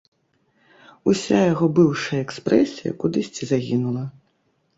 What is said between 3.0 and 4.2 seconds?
кудысьці загінула.